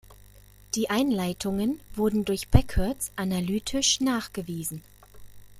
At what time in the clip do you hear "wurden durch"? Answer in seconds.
1.95-2.47